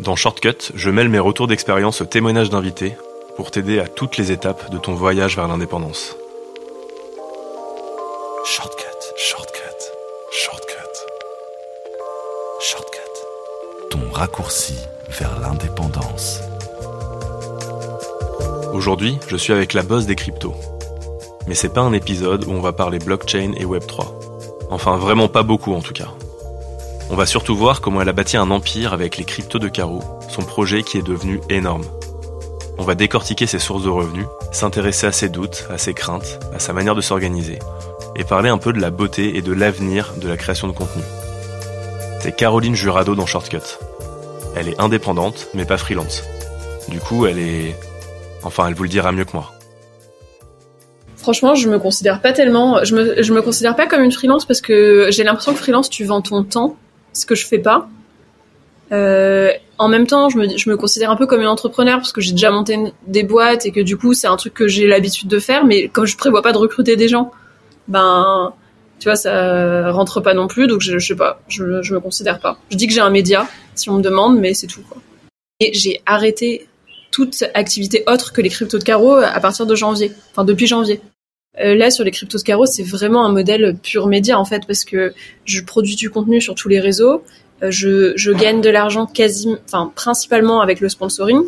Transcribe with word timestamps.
Dans 0.00 0.14
Shortcut, 0.14 0.70
je 0.76 0.90
mêle 0.90 1.08
mes 1.08 1.18
retours 1.18 1.48
d'expérience 1.48 2.00
au 2.02 2.04
témoignage 2.04 2.50
d'invités 2.50 2.96
pour 3.36 3.50
t'aider 3.50 3.80
à 3.80 3.88
toutes 3.88 4.16
les 4.16 4.30
étapes 4.30 4.70
de 4.70 4.78
ton 4.78 4.94
voyage 4.94 5.34
vers 5.34 5.48
l'indépendance. 5.48 6.16
Shortcut, 8.44 8.84
shortcut, 9.16 9.60
shortcut, 10.30 10.74
shortcut. 12.60 12.98
Ton 13.90 14.10
raccourci 14.12 14.76
vers 15.18 15.40
l'indépendance. 15.40 16.42
Aujourd'hui, 18.72 19.18
je 19.26 19.36
suis 19.36 19.52
avec 19.52 19.72
la 19.72 19.82
boss 19.82 20.06
des 20.06 20.14
cryptos. 20.14 20.54
Mais 21.48 21.56
c'est 21.56 21.72
pas 21.72 21.80
un 21.80 21.92
épisode 21.92 22.44
où 22.44 22.52
on 22.52 22.60
va 22.60 22.72
parler 22.72 23.00
blockchain 23.00 23.52
et 23.56 23.64
Web3. 23.64 24.06
Enfin, 24.70 24.96
vraiment 24.96 25.26
pas 25.26 25.42
beaucoup 25.42 25.74
en 25.74 25.80
tout 25.80 25.92
cas. 25.92 26.12
On 27.10 27.16
va 27.16 27.24
surtout 27.24 27.56
voir 27.56 27.80
comment 27.80 28.02
elle 28.02 28.08
a 28.10 28.12
bâti 28.12 28.36
un 28.36 28.50
empire 28.50 28.92
avec 28.92 29.16
les 29.16 29.24
cryptos 29.24 29.58
de 29.58 29.68
Caro, 29.68 30.02
son 30.28 30.42
projet 30.42 30.82
qui 30.82 30.98
est 30.98 31.06
devenu 31.06 31.40
énorme. 31.48 31.84
On 32.76 32.82
va 32.82 32.94
décortiquer 32.94 33.46
ses 33.46 33.58
sources 33.58 33.82
de 33.82 33.88
revenus, 33.88 34.26
s'intéresser 34.52 35.06
à 35.06 35.12
ses 35.12 35.30
doutes, 35.30 35.66
à 35.70 35.78
ses 35.78 35.94
craintes, 35.94 36.38
à 36.54 36.58
sa 36.58 36.74
manière 36.74 36.94
de 36.94 37.00
s'organiser, 37.00 37.58
et 38.14 38.24
parler 38.24 38.50
un 38.50 38.58
peu 38.58 38.74
de 38.74 38.80
la 38.80 38.90
beauté 38.90 39.36
et 39.36 39.42
de 39.42 39.52
l'avenir 39.52 40.12
de 40.20 40.28
la 40.28 40.36
création 40.36 40.68
de 40.68 40.72
contenu. 40.72 41.02
C'est 42.20 42.36
Caroline 42.36 42.74
Jurado 42.74 43.14
dans 43.14 43.26
Shortcut. 43.26 43.78
Elle 44.54 44.68
est 44.68 44.80
indépendante, 44.80 45.48
mais 45.54 45.64
pas 45.64 45.78
freelance. 45.78 46.24
Du 46.88 47.00
coup, 47.00 47.26
elle 47.26 47.38
est... 47.38 47.74
Enfin, 48.42 48.68
elle 48.68 48.74
vous 48.74 48.82
le 48.82 48.88
dira 48.88 49.12
mieux 49.12 49.24
que 49.24 49.32
moi. 49.32 49.52
Franchement, 51.16 51.54
je 51.54 51.68
me 51.68 51.78
considère 51.78 52.20
pas 52.20 52.32
tellement. 52.32 52.84
Je 52.84 52.94
me, 52.94 53.22
je 53.22 53.32
me 53.32 53.42
considère 53.42 53.76
pas 53.76 53.86
comme 53.86 54.02
une 54.02 54.12
freelance 54.12 54.44
parce 54.44 54.60
que 54.60 55.08
j'ai 55.10 55.24
l'impression 55.24 55.52
que 55.52 55.58
freelance, 55.58 55.90
tu 55.90 56.04
vends 56.04 56.22
ton 56.22 56.44
temps, 56.44 56.76
ce 57.18 57.26
que 57.26 57.34
je 57.34 57.46
fais 57.46 57.58
pas. 57.58 57.88
Euh, 58.90 59.50
en 59.76 59.88
même 59.88 60.06
temps, 60.06 60.28
je 60.28 60.38
me, 60.38 60.56
je 60.56 60.70
me 60.70 60.76
considère 60.76 61.10
un 61.10 61.16
peu 61.16 61.26
comme 61.26 61.40
une 61.40 61.48
entrepreneur 61.48 61.98
parce 61.98 62.12
que 62.12 62.20
j'ai 62.20 62.32
déjà 62.32 62.50
monté 62.50 62.76
des 63.06 63.22
boîtes 63.22 63.66
et 63.66 63.70
que 63.70 63.80
du 63.80 63.96
coup, 63.96 64.14
c'est 64.14 64.26
un 64.26 64.36
truc 64.36 64.54
que 64.54 64.68
j'ai 64.68 64.86
l'habitude 64.86 65.28
de 65.28 65.38
faire. 65.38 65.64
Mais 65.64 65.88
comme 65.88 66.06
je 66.06 66.16
prévois 66.16 66.42
pas 66.42 66.52
de 66.52 66.58
recruter 66.58 66.96
des 66.96 67.08
gens, 67.08 67.30
ben, 67.86 68.52
tu 68.98 69.08
vois, 69.08 69.16
ça 69.16 69.90
rentre 69.90 70.20
pas 70.20 70.34
non 70.34 70.48
plus. 70.48 70.66
Donc, 70.66 70.80
je, 70.80 70.98
je 70.98 71.06
sais 71.06 71.16
pas, 71.16 71.40
je, 71.48 71.82
je 71.82 71.94
me 71.94 72.00
considère 72.00 72.40
pas. 72.40 72.58
Je 72.70 72.76
dis 72.76 72.86
que 72.86 72.92
j'ai 72.92 73.00
un 73.00 73.10
média 73.10 73.46
si 73.74 73.90
on 73.90 73.94
me 73.94 74.02
demande, 74.02 74.38
mais 74.38 74.54
c'est 74.54 74.66
tout. 74.66 74.82
Quoi. 74.88 75.00
Et 75.60 75.72
j'ai 75.74 76.00
arrêté 76.06 76.68
toute 77.10 77.44
activité 77.54 78.04
autre 78.06 78.32
que 78.32 78.40
les 78.40 78.48
cryptos 78.48 78.78
de 78.78 78.84
carreau 78.84 79.14
à 79.14 79.40
partir 79.40 79.66
de 79.66 79.74
janvier, 79.74 80.12
enfin 80.30 80.44
depuis 80.44 80.66
janvier. 80.66 81.00
Euh, 81.60 81.74
là, 81.74 81.90
sur 81.90 82.04
les 82.04 82.10
cryptos 82.10 82.38
carreau, 82.38 82.66
c'est 82.66 82.82
vraiment 82.82 83.24
un 83.24 83.32
modèle 83.32 83.76
pur 83.82 84.06
média 84.06 84.38
en 84.38 84.44
fait, 84.44 84.66
parce 84.66 84.84
que 84.84 85.12
je 85.44 85.60
produis 85.62 85.96
du 85.96 86.10
contenu 86.10 86.40
sur 86.40 86.54
tous 86.54 86.68
les 86.68 86.80
réseaux, 86.80 87.24
euh, 87.62 87.70
je, 87.70 88.32
gagne 88.32 88.60
de 88.60 88.70
l'argent 88.70 89.06
quasi, 89.06 89.56
enfin 89.64 89.92
principalement 89.94 90.60
avec 90.60 90.80
le 90.80 90.88
sponsoring, 90.88 91.42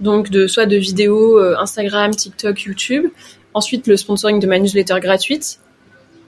donc 0.00 0.30
de 0.30 0.46
soit 0.46 0.66
de 0.66 0.76
vidéos 0.76 1.38
euh, 1.38 1.56
Instagram, 1.58 2.14
TikTok, 2.14 2.62
YouTube. 2.62 3.06
Ensuite, 3.54 3.86
le 3.86 3.96
sponsoring 3.96 4.40
de 4.40 4.46
ma 4.46 4.58
newsletter 4.58 4.96
gratuite. 5.00 5.58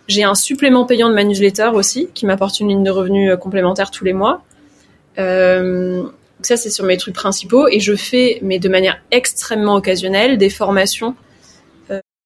J'ai 0.08 0.24
un 0.24 0.34
supplément 0.34 0.86
payant 0.86 1.08
de 1.08 1.14
ma 1.14 1.22
newsletter 1.22 1.70
aussi, 1.74 2.08
qui 2.14 2.26
m'apporte 2.26 2.58
une 2.58 2.69
ligne 2.69 2.82
de 2.82 2.90
revenus 2.90 3.32
complémentaire 3.38 3.90
tous 3.92 4.04
les 4.04 4.14
mois. 4.14 4.42
Ça, 5.16 6.56
c'est 6.56 6.70
sur 6.70 6.84
mes 6.84 6.96
trucs 6.96 7.14
principaux. 7.14 7.69
Et 7.69 7.78
je 7.78 7.94
fais, 7.94 8.38
mais 8.42 8.58
de 8.58 8.69
manière 8.69 9.00
extrêmement 9.12 9.76
occasionnelle, 9.76 10.38
des 10.38 10.50
formations, 10.50 11.14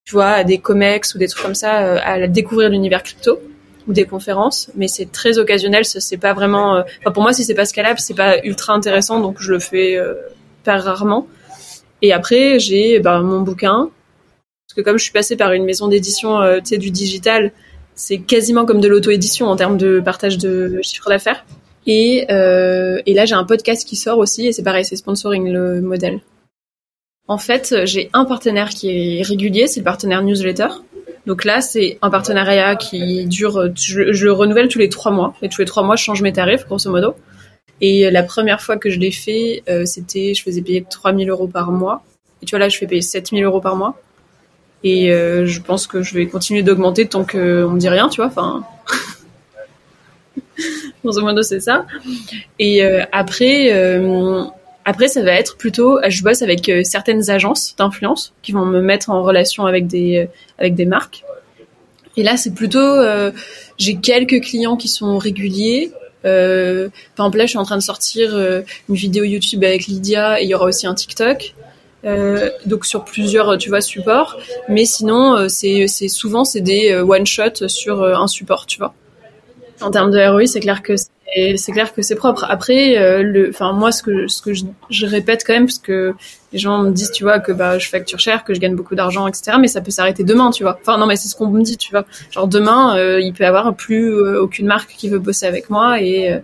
tu 0.05 0.13
vois, 0.13 0.27
à 0.31 0.45
des 0.45 0.59
comex 0.59 1.15
ou 1.15 1.19
des 1.19 1.29
trucs 1.29 1.43
comme 1.43 1.55
ça, 1.55 1.83
euh, 1.87 1.99
à 2.05 2.27
découvrir 2.27 2.69
l'univers 2.71 3.03
crypto 3.03 3.41
ou 3.87 3.93
des 3.93 4.05
conférences. 4.05 4.71
Mais 4.75 4.89
c'est 4.89 5.11
très 5.11 5.39
occasionnel. 5.39 5.85
C'est 5.85 6.17
pas 6.19 6.33
vraiment. 6.35 6.77
euh, 6.77 6.83
Enfin, 7.01 7.13
pour 7.13 7.23
moi, 7.23 7.33
si 7.33 7.45
c'est 7.45 7.55
pas 7.55 7.65
scalable, 7.65 7.99
c'est 7.99 8.15
pas 8.15 8.39
ultra 8.45 8.75
intéressant. 8.75 9.21
Donc 9.21 9.37
je 9.41 9.51
le 9.53 9.59
fais 9.59 9.97
euh, 9.97 10.15
pas 10.65 10.77
rarement. 10.79 11.27
Et 12.03 12.13
après, 12.13 12.59
j'ai 12.59 13.01
ben, 13.01 13.23
mon 13.23 13.41
bouquin. 13.41 13.91
Parce 14.67 14.77
que 14.77 14.81
comme 14.83 14.99
je 14.99 15.05
suis 15.05 15.13
passée 15.13 15.37
par 15.37 15.53
une 15.53 15.65
maison 15.65 15.89
d'édition, 15.89 16.41
euh, 16.41 16.59
tu 16.59 16.67
sais, 16.67 16.79
du 16.79 16.91
digital, 16.91 17.53
c'est 17.95 18.19
quasiment 18.19 18.65
comme 18.67 18.81
de 18.81 18.89
l'auto-édition 18.89 19.47
en 19.47 19.57
termes 19.57 19.77
de 19.77 20.01
partage 20.01 20.37
de 20.39 20.81
chiffre 20.83 21.09
d'affaires. 21.09 21.45
Et, 21.87 22.27
euh, 22.31 23.01
et 23.05 23.13
là, 23.15 23.27
j'ai 23.27 23.35
un 23.35 23.45
podcast 23.45 23.87
qui 23.87 23.95
sort 23.97 24.19
aussi, 24.19 24.47
et 24.47 24.53
c'est 24.53 24.63
pareil, 24.63 24.85
c'est 24.85 24.97
sponsoring 24.97 25.51
le 25.53 25.81
modèle. 25.83 26.21
En 27.27 27.39
fait, 27.39 27.75
j'ai 27.85 28.11
un 28.13 28.25
partenaire 28.25 28.69
qui 28.69 29.19
est 29.19 29.23
régulier, 29.23 29.67
c'est 29.67 29.81
le 29.81 29.85
partenaire 29.85 30.23
newsletter. 30.23 30.69
Donc 31.27 31.45
là, 31.45 31.63
c'est 31.63 31.99
un 32.03 32.11
partenariat 32.11 32.77
qui 32.77 33.25
dure, 33.25 33.71
je, 33.75 34.13
je 34.13 34.25
le 34.27 34.33
renouvelle 34.33 34.69
tous 34.69 34.79
les 34.79 34.91
trois 34.91 35.11
mois. 35.11 35.35
Et 35.41 35.49
tous 35.49 35.63
les 35.63 35.67
trois 35.67 35.83
mois, 35.83 35.97
je 35.97 36.05
change 36.05 36.21
mes 36.21 36.33
tarifs, 36.33 36.67
grosso 36.67 36.91
modo. 36.91 37.15
Et 37.81 38.11
la 38.11 38.23
première 38.23 38.61
fois 38.61 38.77
que 38.77 38.91
je 38.91 38.99
l'ai 38.99 39.11
fait, 39.11 39.63
euh, 39.69 39.85
c'était, 39.85 40.35
je 40.35 40.43
faisais 40.43 40.63
payer 40.63 40.85
3000 40.89 41.29
euros 41.31 41.49
par 41.49 41.71
mois. 41.71 42.05
Et 42.43 42.47
tu 42.47 42.51
vois, 42.51 42.59
là, 42.59 42.69
je 42.69 42.77
fais 42.77 42.87
payer 42.87 43.03
7000 43.03 43.45
euros 43.45 43.61
par 43.61 43.77
mois. 43.77 43.99
Et 44.85 45.13
euh, 45.13 45.47
je 45.47 45.61
pense 45.63 45.87
que 45.87 46.03
je 46.03 46.15
vais 46.15 46.27
continuer 46.27 46.63
d'augmenter 46.63 47.07
tant 47.07 47.25
qu'on 47.25 47.71
me 47.71 47.79
dit 47.79 47.89
rien, 47.89 48.11
tu 48.11 48.17
vois. 48.21 48.27
Enfin, 48.27 48.65
grosso 51.03 51.23
modo, 51.23 51.43
c'est 51.43 51.61
ça. 51.61 51.87
Et 52.59 52.85
euh, 52.85 53.03
après, 53.11 53.73
euh, 53.73 54.45
après, 54.85 55.09
ça 55.09 55.23
va 55.23 55.33
être 55.33 55.57
plutôt, 55.57 55.99
je 56.07 56.23
bosse 56.23 56.43
avec 56.43 56.69
euh, 56.69 56.83
certaines 56.85 57.31
agences 57.31 57.75
d'influence 57.77 58.33
qui 58.43 58.53
vont 58.53 58.67
me 58.67 58.81
mettre 58.81 59.11
en 59.11 59.23
relation 59.23 59.67
avec 59.67 59.87
des 59.87 60.19
euh, 60.19 60.27
avec 60.59 60.75
des 60.75 60.85
marques. 60.85 61.25
Et 62.17 62.23
là, 62.23 62.37
c'est 62.37 62.55
plutôt, 62.55 62.79
euh, 62.79 63.33
j'ai 63.79 63.97
quelques 63.97 64.41
clients 64.43 64.77
qui 64.77 64.89
sont 64.89 65.19
réguliers. 65.19 65.91
Euh, 66.25 66.89
par 67.17 67.27
exemple, 67.27 67.39
là, 67.39 67.45
je 67.47 67.51
suis 67.51 67.59
en 67.59 67.65
train 67.65 67.77
de 67.77 67.83
sortir 67.83 68.35
euh, 68.35 68.63
une 68.89 68.95
vidéo 68.95 69.25
YouTube 69.25 69.65
avec 69.65 69.87
Lydia 69.87 70.41
et 70.41 70.45
il 70.45 70.51
y 70.51 70.55
aura 70.55 70.67
aussi 70.67 70.87
un 70.87 70.95
TikTok. 70.95 71.55
Euh, 72.05 72.51
donc 72.67 72.85
sur 72.85 73.05
plusieurs, 73.05 73.57
tu 73.59 73.71
vois, 73.71 73.81
supports. 73.81 74.39
Mais 74.69 74.85
sinon, 74.85 75.37
euh, 75.37 75.49
c'est 75.49 75.89
souvent 76.09 76.45
c'est 76.45 76.61
des 76.61 76.93
euh, 76.93 77.03
one 77.03 77.27
shot 77.27 77.69
sur 77.69 78.03
euh, 78.03 78.15
un 78.15 78.27
support, 78.27 78.67
tu 78.67 78.79
vois. 78.79 78.95
En 79.81 79.91
termes 79.91 80.11
de 80.11 80.19
ROI, 80.19 80.47
c'est 80.47 80.61
clair 80.61 80.83
que 80.83 80.97
c'est 80.97 81.09
c'est 81.57 81.73
clair 81.73 81.93
que 81.93 82.03
c'est 82.03 82.15
propre. 82.15 82.47
Après, 82.49 82.99
euh, 82.99 83.23
le, 83.23 83.49
enfin 83.51 83.73
moi, 83.73 83.93
ce 83.93 84.03
que 84.03 84.29
ce 84.29 84.43
que 84.43 84.55
je, 84.55 84.65
je 84.91 85.07
répète 85.07 85.43
quand 85.47 85.53
même, 85.53 85.67
parce 85.67 85.79
que 85.79 86.15
les 86.53 86.59
gens 86.59 86.83
me 86.83 86.91
disent, 86.91 87.11
tu 87.11 87.25
vois, 87.25 87.41
que 87.41 87.53
bah 87.53 87.79
je 87.79 87.89
facture 87.89 88.21
cher, 88.21 88.45
que 88.45 88.55
je 88.55 88.61
gagne 88.61 88.77
beaucoup 88.77 88.95
d'argent, 88.95 89.27
etc. 89.27 89.57
Mais 89.61 89.69
ça 89.69 89.81
peut 89.81 89.91
s'arrêter 89.91 90.25
demain, 90.25 90.51
tu 90.51 90.63
vois. 90.63 90.79
Enfin 90.81 90.99
non, 90.99 91.07
mais 91.07 91.17
c'est 91.17 91.29
ce 91.29 91.35
qu'on 91.35 91.49
me 91.49 91.63
dit, 91.63 91.77
tu 91.77 91.91
vois. 91.91 92.05
Genre 92.31 92.47
demain, 92.47 92.97
euh, 92.97 93.21
il 93.21 93.33
peut 93.33 93.45
y 93.45 93.47
avoir 93.47 93.75
plus 93.75 94.13
euh, 94.13 94.41
aucune 94.41 94.67
marque 94.67 94.91
qui 94.97 95.09
veut 95.09 95.19
bosser 95.19 95.47
avec 95.47 95.71
moi 95.71 96.01
et 96.01 96.33
euh, 96.33 96.39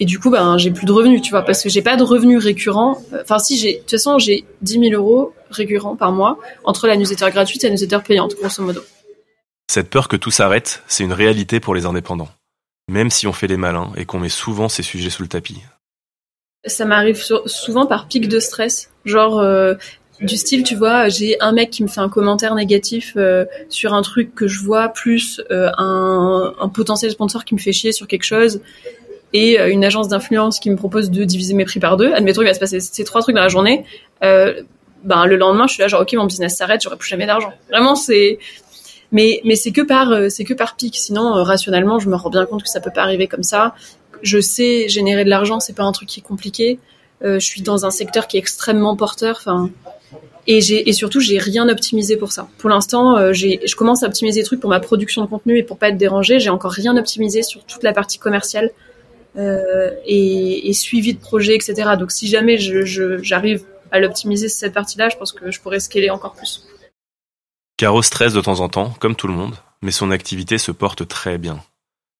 et 0.00 0.04
du 0.04 0.18
coup, 0.18 0.30
ben, 0.30 0.58
j'ai 0.58 0.72
plus 0.72 0.84
de 0.84 0.90
revenus, 0.90 1.22
tu 1.22 1.30
vois, 1.30 1.42
parce 1.42 1.62
que 1.62 1.68
j'ai 1.68 1.80
pas 1.80 1.94
de 1.94 2.02
revenus 2.02 2.42
récurrents. 2.42 3.00
Enfin, 3.20 3.38
si 3.38 3.56
j'ai, 3.56 3.74
de 3.74 3.78
toute 3.78 3.92
façon, 3.92 4.18
j'ai 4.18 4.44
10 4.62 4.90
000 4.90 5.00
euros 5.00 5.32
récurrents 5.48 5.94
par 5.94 6.10
mois 6.10 6.38
entre 6.64 6.88
la 6.88 6.96
newsletter 6.96 7.30
gratuite 7.30 7.62
et 7.62 7.68
la 7.68 7.74
newsletter 7.74 8.00
payante, 8.04 8.34
grosso 8.34 8.64
modo. 8.64 8.80
Cette 9.70 9.90
peur 9.90 10.08
que 10.08 10.16
tout 10.16 10.32
s'arrête, 10.32 10.82
c'est 10.88 11.04
une 11.04 11.12
réalité 11.12 11.60
pour 11.60 11.72
les 11.72 11.86
indépendants. 11.86 12.28
Même 12.92 13.08
si 13.08 13.26
on 13.26 13.32
fait 13.32 13.46
les 13.46 13.56
malins 13.56 13.90
et 13.96 14.04
qu'on 14.04 14.18
met 14.18 14.28
souvent 14.28 14.68
ces 14.68 14.82
sujets 14.82 15.08
sous 15.08 15.22
le 15.22 15.28
tapis. 15.28 15.62
Ça 16.66 16.84
m'arrive 16.84 17.24
souvent 17.46 17.86
par 17.86 18.06
pic 18.06 18.28
de 18.28 18.38
stress, 18.38 18.90
genre 19.06 19.40
euh, 19.40 19.74
du 20.20 20.36
style, 20.36 20.62
tu 20.62 20.74
vois, 20.74 21.08
j'ai 21.08 21.40
un 21.40 21.52
mec 21.52 21.70
qui 21.70 21.82
me 21.82 21.88
fait 21.88 22.02
un 22.02 22.10
commentaire 22.10 22.54
négatif 22.54 23.14
euh, 23.16 23.46
sur 23.70 23.94
un 23.94 24.02
truc 24.02 24.34
que 24.34 24.46
je 24.46 24.60
vois, 24.60 24.90
plus 24.90 25.40
euh, 25.50 25.70
un, 25.78 26.68
potentiel 26.68 27.10
sponsor 27.10 27.46
qui 27.46 27.54
me 27.54 27.58
fait 27.58 27.72
chier 27.72 27.92
sur 27.92 28.06
quelque 28.06 28.24
chose, 28.24 28.60
et 29.32 29.58
une 29.58 29.86
agence 29.86 30.08
d'influence 30.08 30.60
qui 30.60 30.68
me 30.68 30.76
propose 30.76 31.10
de 31.10 31.24
diviser 31.24 31.54
mes 31.54 31.64
prix 31.64 31.80
par 31.80 31.96
deux. 31.96 32.12
Admettons, 32.12 32.42
il 32.42 32.46
va 32.46 32.52
se 32.52 32.60
passer 32.60 32.78
ces 32.80 33.04
trois 33.04 33.22
trucs 33.22 33.34
dans 33.34 33.40
la 33.40 33.48
journée. 33.48 33.86
Ben 34.20 35.26
le 35.26 35.36
lendemain, 35.36 35.66
je 35.66 35.72
suis 35.72 35.80
là 35.80 35.88
genre 35.88 36.02
ok, 36.02 36.12
mon 36.12 36.26
business 36.26 36.56
s'arrête, 36.56 36.82
j'aurai 36.82 36.96
plus 36.96 37.08
jamais 37.08 37.26
d'argent. 37.26 37.52
Vraiment, 37.70 37.94
c'est 37.94 38.38
mais 39.12 39.40
mais 39.44 39.54
c'est 39.54 39.70
que 39.72 39.82
par 39.82 40.10
euh, 40.10 40.28
c'est 40.28 40.44
que 40.44 40.54
par 40.54 40.74
pic. 40.74 40.96
Sinon, 40.96 41.36
euh, 41.36 41.42
rationnellement, 41.42 41.98
je 41.98 42.08
me 42.08 42.16
rends 42.16 42.30
bien 42.30 42.46
compte 42.46 42.62
que 42.62 42.68
ça 42.68 42.80
peut 42.80 42.90
pas 42.92 43.02
arriver 43.02 43.28
comme 43.28 43.42
ça. 43.42 43.74
Je 44.22 44.40
sais 44.40 44.88
générer 44.88 45.24
de 45.24 45.30
l'argent, 45.30 45.60
c'est 45.60 45.74
pas 45.74 45.84
un 45.84 45.92
truc 45.92 46.08
qui 46.08 46.20
est 46.20 46.22
compliqué. 46.22 46.78
Euh, 47.22 47.38
je 47.38 47.46
suis 47.46 47.62
dans 47.62 47.86
un 47.86 47.90
secteur 47.90 48.26
qui 48.26 48.36
est 48.38 48.40
extrêmement 48.40 48.96
porteur. 48.96 49.36
Enfin, 49.38 49.70
et 50.46 50.60
j'ai 50.60 50.88
et 50.88 50.92
surtout 50.92 51.20
j'ai 51.20 51.38
rien 51.38 51.68
optimisé 51.68 52.16
pour 52.16 52.32
ça. 52.32 52.48
Pour 52.58 52.70
l'instant, 52.70 53.16
euh, 53.16 53.32
j'ai 53.32 53.60
je 53.64 53.76
commence 53.76 54.02
à 54.02 54.06
optimiser 54.06 54.40
des 54.40 54.46
trucs 54.46 54.60
pour 54.60 54.70
ma 54.70 54.80
production 54.80 55.22
de 55.22 55.26
contenu 55.26 55.58
et 55.58 55.62
pour 55.62 55.76
pas 55.76 55.90
être 55.90 55.98
dérangé. 55.98 56.40
J'ai 56.40 56.50
encore 56.50 56.72
rien 56.72 56.96
optimisé 56.96 57.42
sur 57.42 57.64
toute 57.64 57.82
la 57.82 57.92
partie 57.92 58.18
commerciale. 58.18 58.70
et, 59.36 60.68
et, 60.68 60.72
suivi 60.74 61.14
de 61.14 61.18
projet, 61.18 61.54
etc. 61.54 61.92
Donc 61.98 62.10
si 62.12 62.28
jamais 62.28 62.58
j'arrive 62.58 63.58
je, 63.58 63.64
à 63.90 63.98
l'optimiser 63.98 64.48
cette 64.48 64.74
partie-là, 64.74 65.08
je 65.08 65.16
pense 65.16 65.32
que 65.32 65.50
je 65.50 65.58
pourrais 65.60 65.80
scaler 65.80 66.10
encore 66.10 66.34
plus. 66.34 66.66
Caro 67.82 68.00
stresse 68.00 68.32
de 68.32 68.40
temps 68.40 68.60
en 68.60 68.68
temps, 68.68 68.94
comme 69.00 69.16
tout 69.16 69.26
le 69.26 69.34
monde, 69.34 69.56
mais 69.82 69.90
son 69.90 70.12
activité 70.12 70.56
se 70.56 70.70
porte 70.70 71.08
très 71.08 71.36
bien. 71.36 71.60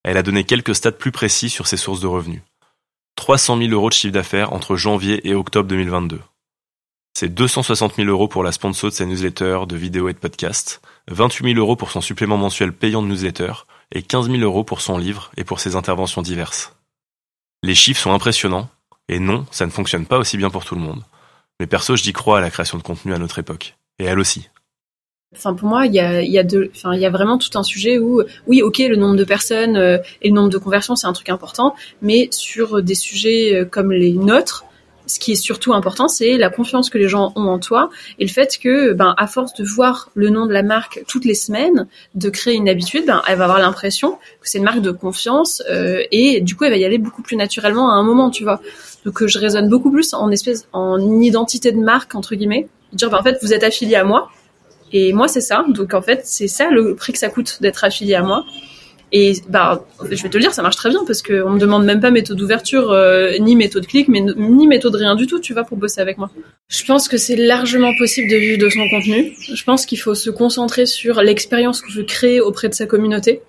Elle 0.02 0.16
a 0.16 0.24
donné 0.24 0.42
quelques 0.42 0.74
stats 0.74 0.90
plus 0.90 1.12
précis 1.12 1.50
sur 1.50 1.68
ses 1.68 1.76
sources 1.76 2.00
de 2.00 2.08
revenus. 2.08 2.42
300 3.14 3.58
000 3.58 3.70
euros 3.70 3.88
de 3.88 3.94
chiffre 3.94 4.12
d'affaires 4.12 4.52
entre 4.52 4.74
janvier 4.74 5.24
et 5.24 5.36
octobre 5.36 5.68
2022. 5.68 6.20
C'est 7.14 7.32
260 7.32 7.94
000 7.94 8.08
euros 8.08 8.26
pour 8.26 8.42
la 8.42 8.50
sponsor 8.50 8.90
de 8.90 8.94
sa 8.96 9.06
newsletter 9.06 9.60
de 9.68 9.76
vidéos 9.76 10.08
et 10.08 10.14
de 10.14 10.18
podcasts, 10.18 10.82
28 11.12 11.54
000 11.54 11.60
euros 11.60 11.76
pour 11.76 11.92
son 11.92 12.00
supplément 12.00 12.38
mensuel 12.38 12.72
payant 12.72 13.00
de 13.00 13.06
newsletter 13.06 13.52
et 13.92 14.02
15 14.02 14.32
000 14.32 14.42
euros 14.42 14.64
pour 14.64 14.80
son 14.80 14.98
livre 14.98 15.30
et 15.36 15.44
pour 15.44 15.60
ses 15.60 15.76
interventions 15.76 16.22
diverses. 16.22 16.74
Les 17.62 17.76
chiffres 17.76 18.00
sont 18.00 18.12
impressionnants, 18.12 18.68
et 19.08 19.20
non, 19.20 19.46
ça 19.52 19.64
ne 19.64 19.70
fonctionne 19.70 20.06
pas 20.06 20.18
aussi 20.18 20.36
bien 20.36 20.50
pour 20.50 20.64
tout 20.64 20.74
le 20.74 20.80
monde. 20.80 21.04
Mais 21.60 21.68
perso, 21.68 21.94
j'y 21.94 22.12
crois 22.12 22.38
à 22.38 22.40
la 22.40 22.50
création 22.50 22.78
de 22.78 22.82
contenu 22.82 23.14
à 23.14 23.18
notre 23.18 23.38
époque. 23.38 23.76
Et 24.00 24.06
elle 24.06 24.18
aussi. 24.18 24.48
Enfin, 25.34 25.54
pour 25.54 25.68
moi, 25.68 25.86
il 25.86 25.94
y 25.94 26.00
a, 26.00 26.22
y, 26.22 26.38
a 26.38 26.44
enfin, 26.74 26.94
y 26.94 27.06
a 27.06 27.10
vraiment 27.10 27.38
tout 27.38 27.56
un 27.58 27.62
sujet 27.62 27.98
où, 27.98 28.22
oui, 28.46 28.62
ok, 28.62 28.78
le 28.78 28.96
nombre 28.96 29.16
de 29.16 29.24
personnes 29.24 29.76
euh, 29.76 29.98
et 30.20 30.28
le 30.28 30.34
nombre 30.34 30.50
de 30.50 30.58
conversions, 30.58 30.94
c'est 30.94 31.06
un 31.06 31.12
truc 31.12 31.30
important, 31.30 31.74
mais 32.02 32.28
sur 32.30 32.82
des 32.82 32.94
sujets 32.94 33.54
euh, 33.54 33.64
comme 33.64 33.92
les 33.92 34.12
nôtres, 34.12 34.64
ce 35.06 35.18
qui 35.18 35.32
est 35.32 35.36
surtout 35.36 35.74
important, 35.74 36.08
c'est 36.08 36.36
la 36.36 36.50
confiance 36.50 36.90
que 36.90 36.98
les 36.98 37.08
gens 37.08 37.32
ont 37.36 37.48
en 37.48 37.58
toi 37.58 37.90
et 38.18 38.24
le 38.24 38.30
fait 38.30 38.58
que, 38.58 38.92
ben, 38.92 39.14
à 39.18 39.26
force 39.26 39.54
de 39.54 39.64
voir 39.64 40.10
le 40.14 40.30
nom 40.30 40.46
de 40.46 40.52
la 40.52 40.62
marque 40.62 41.02
toutes 41.08 41.24
les 41.24 41.34
semaines, 41.34 41.86
de 42.14 42.30
créer 42.30 42.54
une 42.54 42.68
habitude, 42.68 43.06
ben, 43.06 43.22
elle 43.26 43.38
va 43.38 43.44
avoir 43.44 43.58
l'impression 43.58 44.12
que 44.40 44.48
c'est 44.48 44.58
une 44.58 44.64
marque 44.64 44.80
de 44.80 44.90
confiance 44.90 45.62
euh, 45.70 46.02
et 46.12 46.40
du 46.40 46.56
coup, 46.56 46.64
elle 46.64 46.70
va 46.70 46.76
y 46.76 46.84
aller 46.84 46.98
beaucoup 46.98 47.22
plus 47.22 47.36
naturellement 47.36 47.90
à 47.90 47.94
un 47.94 48.02
moment, 48.02 48.30
tu 48.30 48.44
vois. 48.44 48.60
Donc, 49.04 49.26
je 49.26 49.38
raisonne 49.38 49.68
beaucoup 49.68 49.90
plus 49.90 50.14
en 50.14 50.30
espèce, 50.30 50.68
en 50.72 51.20
identité 51.20 51.72
de 51.72 51.80
marque 51.80 52.14
entre 52.14 52.34
guillemets, 52.34 52.68
dire, 52.92 53.10
ben, 53.10 53.18
en 53.18 53.22
fait, 53.22 53.38
vous 53.42 53.52
êtes 53.52 53.64
affilié 53.64 53.96
à 53.96 54.04
moi 54.04 54.30
et 54.92 55.12
moi, 55.12 55.28
c'est 55.28 55.40
ça. 55.40 55.64
Donc, 55.68 55.94
en 55.94 56.02
fait, 56.02 56.22
c'est 56.24 56.48
ça 56.48 56.70
le 56.70 56.94
prix 56.94 57.12
que 57.12 57.18
ça 57.18 57.28
coûte 57.28 57.58
d'être 57.60 57.84
affilié 57.84 58.14
à 58.14 58.22
moi. 58.22 58.44
Et 59.14 59.34
bah, 59.48 59.84
je 60.10 60.22
vais 60.22 60.28
te 60.30 60.38
le 60.38 60.42
dire, 60.42 60.54
ça 60.54 60.62
marche 60.62 60.76
très 60.76 60.88
bien 60.88 61.04
parce 61.06 61.20
qu'on 61.20 61.50
me 61.50 61.58
demande 61.58 61.84
même 61.84 62.00
pas 62.00 62.10
méthode 62.10 62.38
d'ouverture, 62.38 62.92
euh, 62.92 63.36
ni 63.38 63.56
méthode 63.56 63.86
clic, 63.86 64.08
mais 64.08 64.22
ni 64.22 64.66
méthode 64.66 64.94
rien 64.94 65.14
du 65.16 65.26
tout, 65.26 65.38
tu 65.38 65.52
vois, 65.52 65.64
pour 65.64 65.76
bosser 65.76 66.00
avec 66.00 66.16
moi. 66.16 66.30
Je 66.68 66.82
pense 66.86 67.08
que 67.08 67.18
c'est 67.18 67.36
largement 67.36 67.92
possible 67.98 68.30
de 68.30 68.36
vivre 68.36 68.58
de 68.58 68.70
son 68.70 68.88
contenu. 68.88 69.34
Je 69.52 69.64
pense 69.64 69.84
qu'il 69.84 69.98
faut 69.98 70.14
se 70.14 70.30
concentrer 70.30 70.86
sur 70.86 71.20
l'expérience 71.20 71.82
que 71.82 71.90
je 71.90 72.00
crée 72.00 72.40
auprès 72.40 72.70
de 72.70 72.74
sa 72.74 72.86
communauté 72.86 73.42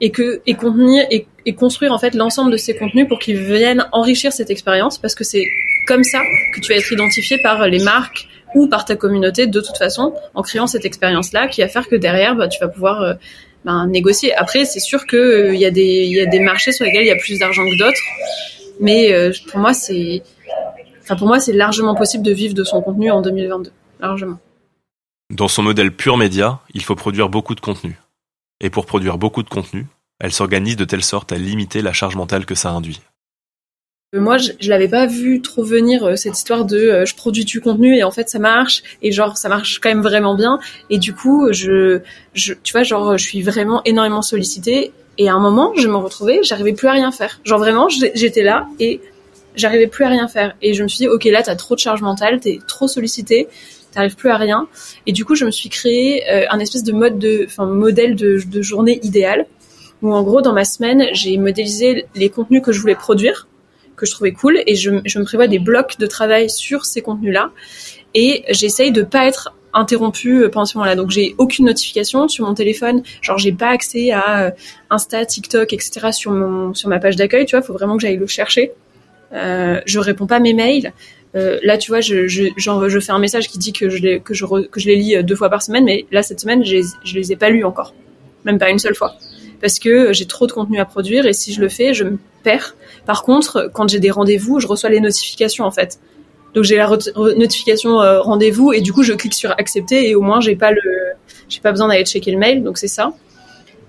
et 0.00 0.10
que 0.10 0.40
et 0.46 0.54
contenir 0.54 1.06
et, 1.12 1.26
et 1.46 1.54
construire 1.54 1.92
en 1.92 1.98
fait 1.98 2.14
l'ensemble 2.14 2.50
de 2.50 2.56
ces 2.56 2.76
contenus 2.76 3.06
pour 3.08 3.20
qu'ils 3.20 3.38
viennent 3.38 3.86
enrichir 3.92 4.32
cette 4.32 4.50
expérience 4.50 4.98
parce 4.98 5.14
que 5.14 5.24
c'est 5.24 5.44
comme 5.86 6.04
ça 6.04 6.20
que 6.54 6.60
tu 6.60 6.72
vas 6.72 6.78
être 6.78 6.92
identifié 6.92 7.38
par 7.38 7.66
les 7.68 7.82
marques 7.82 8.28
ou 8.54 8.68
par 8.68 8.84
ta 8.84 8.96
communauté 8.96 9.46
de 9.46 9.60
toute 9.60 9.76
façon 9.76 10.14
en 10.34 10.42
créant 10.42 10.66
cette 10.66 10.84
expérience 10.84 11.32
là 11.32 11.48
qui 11.48 11.60
va 11.60 11.68
faire 11.68 11.88
que 11.88 11.96
derrière 11.96 12.34
bah, 12.34 12.48
tu 12.48 12.58
vas 12.60 12.68
pouvoir 12.68 13.16
ben, 13.64 13.86
négocier. 13.86 14.34
Après, 14.34 14.64
c'est 14.64 14.80
sûr 14.80 15.06
que 15.06 15.16
euh, 15.16 15.54
y 15.54 15.66
a 15.66 15.70
des 15.70 16.06
y 16.06 16.20
a 16.20 16.26
des 16.26 16.40
marchés 16.40 16.72
sur 16.72 16.84
lesquels 16.84 17.02
il 17.02 17.08
y 17.08 17.12
a 17.12 17.16
plus 17.16 17.38
d'argent 17.38 17.64
que 17.64 17.78
d'autres, 17.78 18.00
mais 18.80 19.12
euh, 19.12 19.32
pour 19.50 19.60
moi 19.60 19.74
c'est 19.74 20.22
enfin 21.02 21.16
pour 21.16 21.26
moi 21.26 21.40
c'est 21.40 21.52
largement 21.52 21.94
possible 21.94 22.24
de 22.24 22.32
vivre 22.32 22.54
de 22.54 22.64
son 22.64 22.80
contenu 22.80 23.10
en 23.10 23.20
2022, 23.20 23.70
largement. 24.00 24.38
Dans 25.30 25.48
son 25.48 25.62
modèle 25.62 25.92
pur 25.92 26.16
média, 26.16 26.60
il 26.72 26.82
faut 26.82 26.94
produire 26.94 27.28
beaucoup 27.28 27.54
de 27.54 27.60
contenu. 27.60 27.98
Et 28.60 28.70
pour 28.70 28.86
produire 28.86 29.18
beaucoup 29.18 29.42
de 29.42 29.50
contenu, 29.50 29.86
elle 30.18 30.32
s'organise 30.32 30.76
de 30.76 30.84
telle 30.84 31.04
sorte 31.04 31.32
à 31.32 31.36
limiter 31.36 31.82
la 31.82 31.92
charge 31.92 32.16
mentale 32.16 32.46
que 32.46 32.54
ça 32.54 32.70
induit. 32.70 33.00
Euh, 34.14 34.22
moi, 34.22 34.38
je, 34.38 34.52
je 34.58 34.70
l'avais 34.70 34.88
pas 34.88 35.04
vu 35.04 35.42
trop 35.42 35.62
venir 35.62 36.02
euh, 36.02 36.16
cette 36.16 36.38
histoire 36.38 36.64
de 36.64 36.78
euh, 36.78 37.04
je 37.04 37.14
produis 37.14 37.44
du 37.44 37.60
contenu 37.60 37.94
et 37.94 38.04
en 38.04 38.10
fait 38.10 38.30
ça 38.30 38.38
marche 38.38 38.82
et 39.02 39.12
genre 39.12 39.36
ça 39.36 39.50
marche 39.50 39.80
quand 39.80 39.90
même 39.90 40.00
vraiment 40.00 40.34
bien. 40.34 40.58
Et 40.88 40.96
du 40.96 41.14
coup 41.14 41.48
je, 41.52 42.00
tu 42.32 42.72
vois 42.72 42.84
genre 42.84 43.18
je 43.18 43.22
suis 43.22 43.42
vraiment 43.42 43.82
énormément 43.84 44.22
sollicitée 44.22 44.92
et 45.18 45.28
à 45.28 45.34
un 45.34 45.40
moment 45.40 45.74
je 45.76 45.88
me 45.88 45.96
retrouvais 45.96 46.40
j'arrivais 46.42 46.72
plus 46.72 46.88
à 46.88 46.92
rien 46.92 47.12
faire. 47.12 47.40
Genre 47.44 47.58
vraiment 47.58 47.90
j'étais 47.90 48.42
là 48.42 48.66
et 48.80 49.02
j'arrivais 49.56 49.88
plus 49.88 50.06
à 50.06 50.08
rien 50.08 50.26
faire. 50.26 50.56
Et 50.62 50.72
je 50.72 50.82
me 50.82 50.88
suis 50.88 51.00
dit 51.00 51.08
ok 51.08 51.24
là 51.24 51.42
t'as 51.42 51.56
trop 51.56 51.74
de 51.74 51.80
charge 51.80 52.00
mentale 52.00 52.40
t'es 52.40 52.60
trop 52.66 52.88
sollicité 52.88 53.46
t'arrives 53.92 54.16
plus 54.16 54.30
à 54.30 54.38
rien. 54.38 54.68
Et 55.06 55.12
du 55.12 55.26
coup 55.26 55.34
je 55.34 55.44
me 55.44 55.50
suis 55.50 55.68
créé 55.68 56.26
un 56.48 56.58
espèce 56.60 56.82
de 56.82 56.92
mode 56.92 57.18
de 57.18 57.44
enfin 57.46 57.66
modèle 57.66 58.16
de, 58.16 58.40
de 58.42 58.62
journée 58.62 59.00
idéale 59.02 59.44
où 60.00 60.14
en 60.14 60.22
gros 60.22 60.40
dans 60.40 60.54
ma 60.54 60.64
semaine 60.64 61.08
j'ai 61.12 61.36
modélisé 61.36 62.06
les 62.14 62.30
contenus 62.30 62.62
que 62.62 62.72
je 62.72 62.80
voulais 62.80 62.94
produire 62.94 63.46
que 63.98 64.06
je 64.06 64.12
trouvais 64.12 64.32
cool 64.32 64.62
et 64.66 64.74
je, 64.74 64.90
je 65.04 65.18
me 65.18 65.24
prévois 65.24 65.48
des 65.48 65.58
blocs 65.58 65.98
de 65.98 66.06
travail 66.06 66.48
sur 66.48 66.86
ces 66.86 67.02
contenus-là 67.02 67.50
et 68.14 68.44
j'essaye 68.50 68.92
de 68.92 69.02
pas 69.02 69.26
être 69.26 69.54
interrompu 69.74 70.42
euh, 70.42 70.48
pendant 70.48 70.64
ce 70.64 70.76
moment-là. 70.78 70.96
Donc 70.96 71.10
j'ai 71.10 71.34
aucune 71.38 71.66
notification 71.66 72.28
sur 72.28 72.46
mon 72.46 72.54
téléphone, 72.54 73.02
genre 73.20 73.38
j'ai 73.38 73.52
pas 73.52 73.68
accès 73.68 74.10
à 74.10 74.46
euh, 74.46 74.50
Insta, 74.90 75.24
TikTok, 75.24 75.72
etc. 75.72 76.08
sur 76.12 76.32
mon 76.32 76.74
sur 76.74 76.88
ma 76.88 76.98
page 76.98 77.16
d'accueil. 77.16 77.46
Tu 77.46 77.56
vois, 77.56 77.62
faut 77.62 77.74
vraiment 77.74 77.96
que 77.96 78.02
j'aille 78.02 78.16
le 78.16 78.26
chercher. 78.26 78.72
Euh, 79.32 79.80
je 79.84 79.98
réponds 79.98 80.26
pas 80.26 80.36
à 80.36 80.40
mes 80.40 80.54
mails. 80.54 80.92
Euh, 81.34 81.58
là, 81.62 81.76
tu 81.76 81.90
vois, 81.90 82.00
je, 82.00 82.26
je, 82.26 82.44
genre, 82.56 82.88
je 82.88 82.98
fais 83.00 83.12
un 83.12 83.18
message 83.18 83.48
qui 83.48 83.58
dit 83.58 83.74
que 83.74 83.90
je 83.90 83.98
les, 83.98 84.20
que 84.20 84.32
je, 84.32 84.46
que 84.46 84.80
je 84.80 84.86
les 84.86 84.96
lis 84.96 85.22
deux 85.22 85.36
fois 85.36 85.50
par 85.50 85.62
semaine, 85.62 85.84
mais 85.84 86.06
là 86.10 86.22
cette 86.22 86.40
semaine, 86.40 86.64
je 86.64 86.76
les, 86.76 86.82
je 87.04 87.14
les 87.14 87.32
ai 87.32 87.36
pas 87.36 87.50
lus 87.50 87.64
encore, 87.64 87.94
même 88.44 88.58
pas 88.58 88.70
une 88.70 88.78
seule 88.78 88.94
fois 88.94 89.14
parce 89.60 89.78
que 89.78 90.12
j'ai 90.12 90.26
trop 90.26 90.46
de 90.46 90.52
contenu 90.52 90.78
à 90.78 90.84
produire 90.84 91.26
et 91.26 91.32
si 91.32 91.52
je 91.52 91.60
le 91.60 91.68
fais, 91.68 91.94
je 91.94 92.04
me 92.04 92.18
perds. 92.42 92.76
Par 93.06 93.22
contre, 93.22 93.70
quand 93.72 93.88
j'ai 93.88 94.00
des 94.00 94.10
rendez-vous, 94.10 94.60
je 94.60 94.66
reçois 94.66 94.90
les 94.90 95.00
notifications 95.00 95.64
en 95.64 95.70
fait. 95.70 95.98
Donc 96.54 96.64
j'ai 96.64 96.76
la 96.76 96.88
notification 97.36 98.00
euh, 98.00 98.20
rendez-vous 98.20 98.72
et 98.72 98.80
du 98.80 98.92
coup 98.92 99.02
je 99.02 99.12
clique 99.12 99.34
sur 99.34 99.50
accepter 99.52 100.08
et 100.08 100.14
au 100.14 100.22
moins 100.22 100.40
j'ai 100.40 100.56
pas 100.56 100.70
le 100.70 100.80
j'ai 101.48 101.60
pas 101.60 101.70
besoin 101.70 101.88
d'aller 101.88 102.04
checker 102.04 102.30
le 102.30 102.38
mail 102.38 102.62
donc 102.62 102.78
c'est 102.78 102.88
ça. 102.88 103.12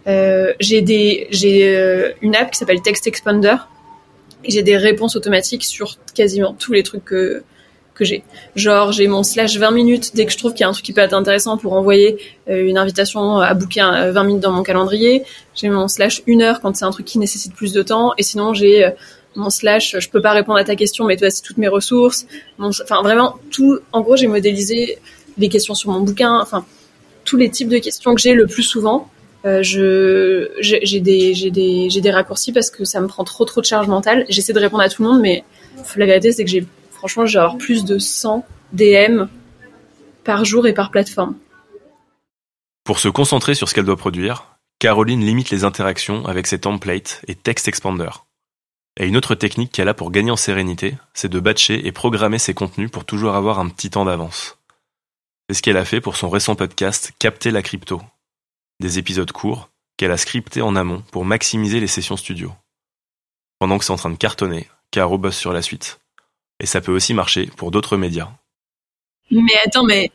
Euh, 0.07 0.53
j'ai 0.59 0.81
des 0.81 1.27
j'ai 1.31 1.75
euh, 1.75 2.11
une 2.21 2.35
app 2.35 2.51
qui 2.51 2.57
s'appelle 2.57 2.81
Text 2.81 3.07
Expander 3.07 3.55
et 4.43 4.51
j'ai 4.51 4.63
des 4.63 4.77
réponses 4.77 5.15
automatiques 5.15 5.63
sur 5.63 5.97
quasiment 6.13 6.53
tous 6.53 6.73
les 6.73 6.83
trucs 6.83 7.05
que 7.05 7.43
que 7.99 8.05
j'ai. 8.05 8.23
Genre, 8.55 8.91
j'ai 8.91 9.07
mon 9.07 9.23
slash 9.23 9.57
20 9.57 9.71
minutes 9.71 10.11
dès 10.15 10.25
que 10.25 10.31
je 10.31 10.37
trouve 10.37 10.53
qu'il 10.53 10.61
y 10.61 10.63
a 10.63 10.69
un 10.69 10.71
truc 10.71 10.85
qui 10.85 10.93
peut 10.93 11.01
être 11.01 11.13
intéressant 11.13 11.57
pour 11.57 11.73
envoyer 11.73 12.17
euh, 12.49 12.65
une 12.65 12.77
invitation 12.77 13.39
à 13.39 13.53
20 13.53 13.61
euh, 13.77 14.23
minutes 14.23 14.41
dans 14.41 14.53
mon 14.53 14.63
calendrier. 14.63 15.23
J'ai 15.53 15.69
mon 15.69 15.87
slash 15.87 16.23
1 16.27 16.39
heure 16.41 16.61
quand 16.61 16.75
c'est 16.75 16.85
un 16.85 16.91
truc 16.91 17.05
qui 17.05 17.19
nécessite 17.19 17.53
plus 17.53 17.73
de 17.73 17.83
temps. 17.83 18.13
Et 18.17 18.23
sinon, 18.23 18.53
j'ai 18.53 18.85
euh, 18.85 18.91
mon 19.35 19.49
slash 19.49 19.97
je 19.99 20.09
peux 20.09 20.21
pas 20.21 20.31
répondre 20.31 20.57
à 20.57 20.63
ta 20.63 20.75
question, 20.75 21.05
mais 21.05 21.17
c'est 21.17 21.41
toutes 21.41 21.57
mes 21.57 21.67
ressources. 21.67 22.25
enfin, 22.57 23.01
vraiment, 23.03 23.35
tout. 23.51 23.79
En 23.91 24.01
gros, 24.01 24.15
j'ai 24.15 24.27
modélisé 24.27 24.97
les 25.37 25.49
questions 25.49 25.75
sur 25.75 25.91
mon 25.91 25.99
bouquin. 25.99 26.39
Enfin, 26.41 26.65
tous 27.25 27.37
les 27.37 27.49
types 27.49 27.69
de 27.69 27.77
questions 27.79 28.15
que 28.15 28.21
j'ai 28.21 28.33
le 28.33 28.47
plus 28.47 28.63
souvent. 28.63 29.09
j'ai 29.43 30.99
des 31.01 31.33
j'ai 31.33 32.01
des 32.01 32.11
raccourcis 32.11 32.53
parce 32.53 32.69
que 32.69 32.85
ça 32.85 33.01
me 33.01 33.07
prend 33.07 33.25
trop 33.25 33.45
trop 33.45 33.59
de 33.61 33.65
charge 33.65 33.87
mentale. 33.87 34.25
J'essaie 34.29 34.53
de 34.53 34.59
répondre 34.59 34.83
à 34.83 34.89
tout 34.89 35.03
le 35.03 35.09
monde, 35.09 35.21
mais 35.21 35.43
la 35.97 36.05
vérité 36.05 36.31
c'est 36.31 36.45
que 36.45 36.49
j'ai 36.49 36.65
Franchement, 36.99 37.25
j'ai 37.25 37.39
avoir 37.39 37.57
plus 37.57 37.85
de 37.85 37.97
100 37.97 38.45
DM 38.73 39.23
par 40.25 40.43
jour 40.43 40.67
et 40.67 40.73
par 40.73 40.91
plateforme. 40.91 41.37
Pour 42.83 42.99
se 42.99 43.07
concentrer 43.07 43.55
sur 43.55 43.69
ce 43.69 43.73
qu'elle 43.73 43.85
doit 43.85 43.95
produire, 43.95 44.57
Caroline 44.79 45.25
limite 45.25 45.49
les 45.49 45.63
interactions 45.63 46.25
avec 46.25 46.45
ses 46.45 46.59
templates 46.59 47.21
et 47.29 47.35
text 47.35 47.69
expander. 47.69 48.09
Et 48.99 49.07
une 49.07 49.15
autre 49.15 49.33
technique 49.33 49.71
qu'elle 49.71 49.87
a 49.87 49.93
pour 49.93 50.11
gagner 50.11 50.31
en 50.31 50.35
sérénité, 50.35 50.97
c'est 51.13 51.29
de 51.29 51.39
batcher 51.39 51.87
et 51.87 51.93
programmer 51.93 52.37
ses 52.37 52.53
contenus 52.53 52.91
pour 52.91 53.05
toujours 53.05 53.33
avoir 53.33 53.59
un 53.59 53.69
petit 53.69 53.89
temps 53.89 54.03
d'avance. 54.03 54.57
C'est 55.47 55.55
ce 55.55 55.61
qu'elle 55.61 55.77
a 55.77 55.85
fait 55.85 56.01
pour 56.01 56.17
son 56.17 56.29
récent 56.29 56.55
podcast 56.55 57.13
Capter 57.17 57.51
la 57.51 57.61
crypto. 57.61 58.01
Des 58.81 58.99
épisodes 58.99 59.31
courts 59.31 59.69
qu'elle 59.95 60.11
a 60.11 60.17
scriptés 60.17 60.61
en 60.61 60.75
amont 60.75 61.01
pour 61.13 61.23
maximiser 61.23 61.79
les 61.79 61.87
sessions 61.87 62.17
studio. 62.17 62.51
Pendant 63.57 63.77
que 63.77 63.85
c'est 63.85 63.93
en 63.93 63.95
train 63.95 64.09
de 64.09 64.17
cartonner, 64.17 64.67
Caro 64.91 65.17
bosse 65.17 65.37
sur 65.37 65.53
la 65.53 65.61
suite. 65.61 66.01
Et 66.59 66.65
ça 66.65 66.81
peut 66.81 66.91
aussi 66.91 67.13
marcher 67.13 67.49
pour 67.57 67.71
d'autres 67.71 67.97
médias. 67.97 68.29
Mais 69.31 69.53
attends, 69.65 69.85
mais 69.85 70.11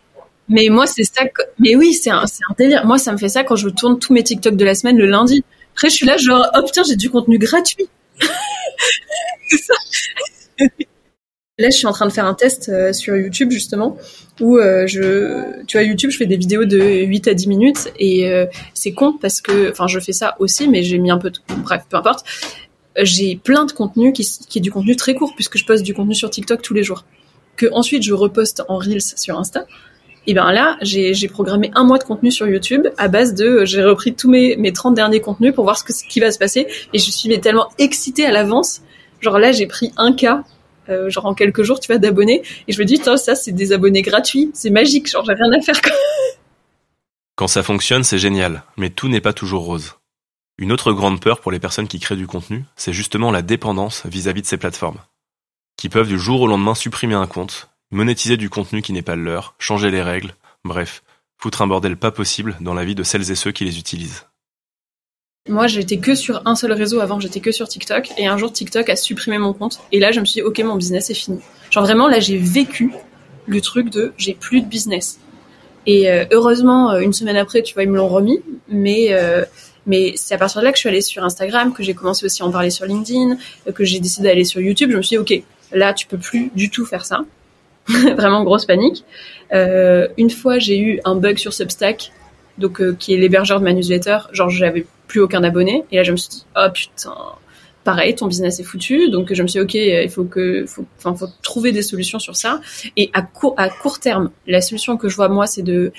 mais 0.49 0.69
moi 0.69 0.87
c'est 0.87 1.05
ça. 1.05 1.25
Mais 1.59 1.77
oui, 1.77 1.95
c'est 1.95 2.11
un, 2.11 2.25
délire. 2.59 2.85
Moi, 2.87 2.99
ça 2.99 3.13
me 3.13 3.19
fait 3.19 3.29
ça 3.29 3.45
quand 3.45 3.57
je 3.57 3.69
tourne 3.69 3.99
tous 3.99 4.13
mes 4.13 4.23
TikTok 4.23 4.57
de 4.57 4.65
la 4.65 4.75
semaine 4.75 4.99
le 4.99 5.07
lundi. 5.07 5.45
Après, 5.75 5.89
je 5.89 5.95
suis 5.95 6.07
là 6.07 6.17
genre 6.17 6.47
oh 6.55 6.63
putain, 6.65 6.83
j'ai 6.83 6.97
du 6.97 7.11
contenu 7.11 7.39
gratuit. 7.39 7.89
ça. 8.21 9.75
Là, 11.57 11.69
je 11.71 11.77
suis 11.77 11.87
en 11.87 11.93
train 11.93 12.07
de 12.07 12.13
faire 12.13 12.27
un 12.27 12.35
test 12.35 12.69
euh, 12.69 12.93
sur 12.93 13.15
YouTube 13.17 13.53
justement 13.53 13.97
où 14.41 14.59
euh, 14.59 14.89
je, 14.89 15.63
tu 15.67 15.77
vois, 15.77 15.87
YouTube, 15.87 16.11
je 16.11 16.17
fais 16.17 16.27
des 16.27 16.37
vidéos 16.37 16.65
de 16.65 17.05
8 17.05 17.29
à 17.29 17.35
10 17.35 17.47
minutes 17.47 17.93
et 17.97 18.29
euh, 18.29 18.47
c'est 18.75 18.93
con 18.93 19.17
parce 19.21 19.41
que, 19.41 19.71
enfin, 19.71 19.87
je 19.87 20.01
fais 20.01 20.13
ça 20.13 20.35
aussi, 20.41 20.67
mais 20.67 20.83
j'ai 20.83 20.99
mis 20.99 21.13
un 21.13 21.19
peu, 21.19 21.31
de... 21.31 21.39
bref, 21.63 21.83
peu 21.89 21.97
importe 21.97 22.25
j'ai 22.97 23.37
plein 23.37 23.65
de 23.65 23.73
contenu 23.73 24.13
qui, 24.13 24.23
est 24.23 24.61
du 24.61 24.71
contenu 24.71 24.97
très 24.97 25.15
court 25.15 25.33
puisque 25.35 25.59
je 25.59 25.65
poste 25.65 25.83
du 25.83 25.95
contenu 25.95 26.15
sur 26.15 26.31
TikTok 26.31 26.63
tous 26.63 26.75
les 26.75 26.83
jours. 26.83 27.05
Que 27.57 27.67
ensuite 27.73 28.03
je 28.03 28.13
reposte 28.13 28.63
en 28.69 28.79
Reels 28.79 29.03
sur 29.17 29.39
Insta. 29.39 29.67
Et 30.27 30.33
ben 30.33 30.53
là, 30.53 30.79
j'ai 30.81 31.29
programmé 31.29 31.71
un 31.75 31.85
mois 31.85 31.99
de 31.99 32.05
contenu 32.05 32.31
sur 32.31 32.49
YouTube 32.49 32.87
à 32.97 33.09
base 33.09 33.35
de, 33.35 33.67
j'ai 33.67 33.85
repris 33.85 34.15
tous 34.15 34.31
mes, 34.31 34.57
mes 34.57 34.73
30 34.73 34.95
derniers 34.95 35.21
contenus 35.21 35.55
pour 35.55 35.65
voir 35.65 35.77
ce, 35.77 35.85
que, 35.85 35.93
ce 35.93 36.03
qui 36.05 36.19
va 36.19 36.31
se 36.31 36.39
passer. 36.39 36.67
Et 36.95 36.99
je 36.99 37.11
suis 37.11 37.41
tellement 37.41 37.69
excitée 37.79 38.25
à 38.25 38.33
l'avance 38.33 38.81
Genre 39.25 39.39
là, 39.39 39.53
j'ai 39.53 39.67
pris 39.67 39.91
un 39.97 40.13
cas, 40.13 40.45
euh, 40.91 41.09
genre 41.09 41.25
en 41.25 41.33
quelques 41.33 41.63
jours, 41.63 41.81
tu 41.81 41.87
vois, 41.87 41.97
d'abonnés, 41.97 42.43
et 42.69 42.73
je 42.73 42.79
me 42.79 42.85
dis, 42.85 42.99
ça, 42.99 43.35
c'est 43.35 43.53
des 43.53 43.73
abonnés 43.73 44.03
gratuits, 44.03 44.51
c'est 44.53 44.69
magique, 44.69 45.09
genre 45.09 45.25
j'ai 45.25 45.33
rien 45.33 45.51
à 45.51 45.63
faire. 45.63 45.81
Quand 47.37 47.49
ça 47.49 47.63
fonctionne, 47.63 48.05
c'est 48.05 48.19
génial, 48.19 48.65
mais 48.77 48.91
tout 48.91 49.09
n'est 49.09 49.23
pas 49.23 49.33
toujours 49.33 49.65
rose. 49.65 49.95
Une 50.57 50.71
autre 50.71 50.93
grande 50.93 51.21
peur 51.21 51.41
pour 51.41 51.51
les 51.51 51.59
personnes 51.59 51.89
qui 51.89 51.99
créent 51.99 52.15
du 52.15 52.29
contenu, 52.29 52.65
c'est 52.77 52.93
justement 52.93 53.33
la 53.33 53.43
dépendance 53.43 54.07
vis-à-vis 54.07 54.43
de 54.43 54.47
ces 54.47 54.57
plateformes, 54.57 55.01
qui 55.77 55.89
peuvent 55.89 56.07
du 56.07 56.19
jour 56.19 56.43
au 56.43 56.47
lendemain 56.47 56.77
supprimer 56.77 57.15
un 57.15 57.27
compte, 57.27 57.71
monétiser 57.91 58.37
du 58.37 58.51
contenu 58.51 58.81
qui 58.81 58.93
n'est 58.93 59.03
pas 59.03 59.17
le 59.17 59.25
leur, 59.25 59.57
changer 59.59 59.91
les 59.91 60.01
règles, 60.01 60.35
bref, 60.65 61.03
foutre 61.39 61.63
un 61.63 61.67
bordel 61.67 61.97
pas 61.97 62.13
possible 62.13 62.57
dans 62.61 62.73
la 62.73 62.85
vie 62.85 62.95
de 62.95 63.03
celles 63.03 63.33
et 63.33 63.35
ceux 63.35 63.51
qui 63.51 63.65
les 63.65 63.81
utilisent. 63.81 64.27
Moi, 65.49 65.67
j'étais 65.67 65.99
que 65.99 66.15
sur 66.15 66.41
un 66.47 66.55
seul 66.55 66.73
réseau 66.73 67.01
avant, 67.01 67.19
j'étais 67.19 67.41
que 67.41 67.51
sur 67.51 67.67
TikTok, 67.67 68.13
et 68.17 68.29
un 68.29 68.39
jour 68.39 68.53
TikTok 68.53 68.89
a 68.89 68.97
supprimé 68.97 69.39
mon 69.39 69.55
compte, 69.55 69.81
et 69.91 69.99
là 69.99 70.13
je 70.13 70.21
me 70.21 70.25
suis 70.25 70.41
dit, 70.41 70.43
ok, 70.43 70.61
mon 70.61 70.77
business 70.77 71.11
est 71.11 71.15
fini. 71.15 71.41
Genre 71.71 71.83
vraiment, 71.85 72.07
là 72.07 72.21
j'ai 72.21 72.39
vécu 72.39 72.93
le 73.47 73.61
truc 73.61 73.91
de 73.91 74.13
j'ai 74.17 74.35
plus 74.35 74.61
de 74.61 74.67
business. 74.67 75.19
Et 75.87 76.11
euh, 76.11 76.25
heureusement, 76.31 76.93
euh, 76.93 77.01
une 77.01 77.13
semaine 77.13 77.37
après, 77.37 77.63
tu 77.63 77.75
vois, 77.75 77.83
ils 77.83 77.91
me 77.91 77.97
l'ont 77.97 78.09
remis, 78.09 78.41
mais 78.69 79.09
euh, 79.11 79.45
mais 79.87 80.15
c'est 80.17 80.35
à 80.35 80.39
partir 80.39 80.61
de 80.61 80.67
là 80.67 80.73
que 80.73 80.77
je 80.77 80.81
suis 80.81 80.89
allée 80.89 81.01
sur 81.01 81.25
Instagram, 81.25 81.73
que 81.73 81.83
j'ai 81.83 81.95
commencé 81.95 82.25
aussi 82.27 82.43
à 82.43 82.47
en 82.47 82.51
parler 82.51 82.71
sur 82.71 82.87
LinkedIn, 82.87 83.37
que 83.75 83.85
j'ai 83.85 84.01
décidé 84.01 84.29
d'aller 84.29 84.45
sur 84.45 84.61
YouTube. 84.61 84.91
Je 84.91 84.97
me 84.97 85.03
suis 85.03 85.17
dit, 85.17 85.19
ok, 85.19 85.43
là 85.73 85.93
tu 85.93 86.07
peux 86.07 86.19
plus 86.19 86.51
du 86.55 86.71
tout 86.71 86.87
faire 86.87 87.05
ça. 87.05 87.25
vraiment 88.17 88.45
grosse 88.45 88.65
panique. 88.65 89.05
Euh, 89.53 90.09
une 90.17 90.31
fois, 90.31 90.59
j'ai 90.59 90.79
eu 90.79 91.01
un 91.05 91.17
bug 91.17 91.39
sur 91.39 91.53
Substack, 91.53 92.13
donc 92.59 92.81
euh, 92.81 92.97
qui 92.99 93.15
est 93.15 93.17
l'hébergeur 93.17 93.61
de 93.61 93.65
ma 93.65 93.73
newsletter. 93.73 94.19
Genre, 94.33 94.49
j'avais 94.49 94.87
plus 95.07 95.21
aucun 95.21 95.45
abonné, 95.45 95.85
et 95.93 95.97
là, 95.97 96.03
je 96.03 96.13
me 96.13 96.17
suis 96.17 96.31
dit, 96.31 96.45
oh 96.57 96.67
putain, 96.73 97.15
pareil, 97.85 98.15
ton 98.15 98.27
business 98.27 98.59
est 98.61 98.65
foutu. 98.65 99.11
Donc, 99.11 99.33
je 99.33 99.43
me 99.43 99.49
suis 99.49 99.61
dit, 99.61 99.65
ok, 99.65 99.75
il 99.75 100.11
faut 100.11 100.25
que, 100.25 100.65
faut, 100.67 100.87
faut 100.99 101.29
trouver 101.43 101.73
des 101.73 101.83
solutions 101.83 102.19
sur 102.19 102.37
ça. 102.37 102.61
Et 102.97 103.11
à 103.13 103.23
court, 103.23 103.55
à 103.59 103.69
court 103.69 104.01
terme, 104.01 104.31
la 104.47 104.61
solution 104.61 104.97
que 104.97 105.09
je 105.09 105.17
vois 105.17 105.29
moi, 105.29 105.47
c'est 105.47 105.63
de 105.63 105.93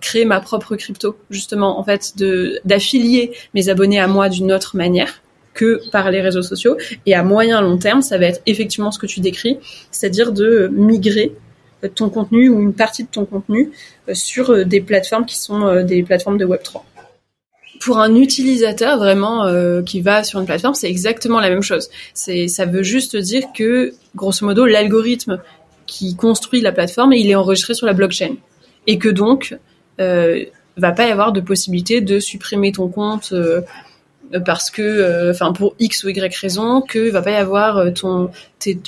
créer 0.00 0.24
ma 0.24 0.40
propre 0.40 0.76
crypto, 0.76 1.16
justement, 1.30 1.78
en 1.78 1.84
fait, 1.84 2.16
de 2.16 2.60
d'affilier 2.64 3.32
mes 3.54 3.68
abonnés 3.68 4.00
à 4.00 4.06
moi 4.06 4.28
d'une 4.28 4.52
autre 4.52 4.76
manière 4.76 5.22
que 5.54 5.80
par 5.90 6.10
les 6.10 6.20
réseaux 6.20 6.42
sociaux. 6.42 6.76
Et 7.06 7.14
à 7.14 7.22
moyen 7.22 7.60
long 7.60 7.78
terme, 7.78 8.02
ça 8.02 8.18
va 8.18 8.26
être 8.26 8.40
effectivement 8.46 8.90
ce 8.90 8.98
que 8.98 9.06
tu 9.06 9.20
décris, 9.20 9.58
c'est-à-dire 9.90 10.32
de 10.32 10.68
migrer 10.72 11.34
ton 11.88 12.10
contenu 12.10 12.48
ou 12.48 12.60
une 12.60 12.74
partie 12.74 13.04
de 13.04 13.08
ton 13.08 13.24
contenu 13.24 13.72
euh, 14.08 14.14
sur 14.14 14.50
euh, 14.50 14.64
des 14.64 14.80
plateformes 14.80 15.26
qui 15.26 15.38
sont 15.38 15.66
euh, 15.66 15.82
des 15.82 16.02
plateformes 16.02 16.38
de 16.38 16.46
Web3. 16.46 16.82
Pour 17.80 17.98
un 17.98 18.14
utilisateur 18.14 18.96
vraiment 18.96 19.44
qui 19.84 20.02
va 20.02 20.22
sur 20.22 20.38
une 20.38 20.46
plateforme, 20.46 20.74
c'est 20.74 20.88
exactement 20.88 21.40
la 21.40 21.50
même 21.50 21.62
chose. 21.62 21.90
C'est, 22.14 22.46
ça 22.46 22.64
veut 22.64 22.84
juste 22.84 23.16
dire 23.16 23.42
que, 23.52 23.92
grosso 24.14 24.46
modo, 24.46 24.66
l'algorithme 24.66 25.40
qui 25.86 26.14
construit 26.14 26.60
la 26.60 26.70
plateforme, 26.70 27.12
il 27.12 27.28
est 27.28 27.34
enregistré 27.34 27.74
sur 27.74 27.88
la 27.88 27.92
blockchain. 27.92 28.36
Et 28.86 28.98
que 28.98 29.08
donc, 29.08 29.56
euh, 30.00 30.44
va 30.76 30.92
pas 30.92 31.06
y 31.06 31.10
avoir 31.10 31.32
de 31.32 31.40
possibilité 31.40 32.00
de 32.00 32.18
supprimer 32.18 32.72
ton 32.72 32.88
compte 32.88 33.32
parce 34.40 34.70
que, 34.70 34.82
euh, 34.82 35.30
enfin 35.30 35.52
pour 35.52 35.74
X 35.78 36.04
ou 36.04 36.08
Y 36.08 36.34
raison, 36.34 36.80
que 36.80 37.10
va 37.10 37.22
pas 37.22 37.32
y 37.32 37.36
avoir 37.36 37.78
euh, 37.78 37.90
ton 37.90 38.30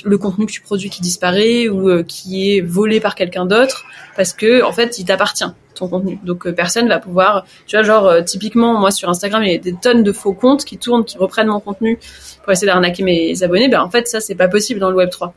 le 0.05 0.17
contenu 0.17 0.45
que 0.45 0.51
tu 0.51 0.61
produis 0.61 0.89
qui 0.89 1.01
disparaît 1.01 1.67
ou 1.67 1.89
euh, 1.89 2.03
qui 2.03 2.55
est 2.55 2.61
volé 2.61 2.99
par 3.01 3.13
quelqu'un 3.13 3.45
d'autre 3.45 3.85
parce 4.15 4.31
que 4.31 4.63
en 4.63 4.71
fait 4.71 4.97
il 4.99 5.05
t'appartient 5.05 5.45
ton 5.75 5.89
contenu. 5.89 6.17
Donc 6.23 6.49
personne 6.51 6.87
va 6.87 6.99
pouvoir, 6.99 7.45
tu 7.67 7.75
vois 7.75 7.83
genre 7.83 8.23
typiquement 8.23 8.79
moi 8.79 8.91
sur 8.91 9.09
Instagram 9.09 9.43
il 9.43 9.51
y 9.51 9.55
a 9.55 9.57
des 9.57 9.73
tonnes 9.73 10.03
de 10.03 10.11
faux 10.13 10.33
comptes 10.33 10.63
qui 10.63 10.77
tournent, 10.77 11.03
qui 11.03 11.17
reprennent 11.17 11.47
mon 11.47 11.59
contenu 11.59 11.99
pour 12.43 12.53
essayer 12.53 12.67
d'arnaquer 12.67 13.03
mes 13.03 13.43
abonnés. 13.43 13.67
Ben 13.67 13.81
en 13.81 13.89
fait 13.89 14.07
ça 14.07 14.21
c'est 14.21 14.35
pas 14.35 14.47
possible 14.47 14.79
dans 14.79 14.89
le 14.89 14.95
Web 14.95 15.09
3 15.09 15.33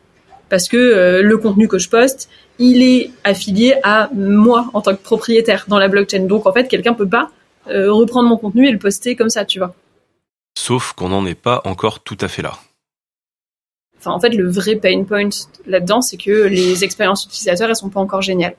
parce 0.48 0.68
que 0.68 1.20
le 1.22 1.38
contenu 1.38 1.68
que 1.68 1.78
je 1.78 1.88
poste 1.88 2.28
il 2.58 2.82
est 2.82 3.10
affilié 3.22 3.76
à 3.82 4.08
moi 4.14 4.68
en 4.74 4.80
tant 4.80 4.94
que 4.94 5.02
propriétaire 5.02 5.66
dans 5.68 5.78
la 5.78 5.88
blockchain. 5.88 6.26
Donc 6.26 6.46
en 6.46 6.52
fait 6.52 6.66
quelqu'un 6.68 6.94
peut 6.94 7.08
pas 7.08 7.30
reprendre 7.66 8.28
mon 8.28 8.36
contenu 8.36 8.66
et 8.66 8.72
le 8.72 8.78
poster 8.78 9.14
comme 9.14 9.30
ça, 9.30 9.44
tu 9.44 9.58
vois. 9.58 9.74
Sauf 10.58 10.92
qu'on 10.92 11.10
n'en 11.10 11.24
est 11.24 11.36
pas 11.36 11.60
encore 11.64 12.00
tout 12.00 12.16
à 12.20 12.26
fait 12.26 12.42
là. 12.42 12.58
Enfin, 13.98 14.12
en 14.12 14.20
fait, 14.20 14.30
le 14.30 14.48
vrai 14.48 14.76
pain 14.76 15.04
point 15.04 15.28
là-dedans, 15.66 16.00
c'est 16.00 16.16
que 16.16 16.46
les 16.46 16.84
expériences 16.84 17.24
utilisateurs, 17.24 17.68
elles 17.68 17.76
sont 17.76 17.90
pas 17.90 18.00
encore 18.00 18.22
géniales. 18.22 18.56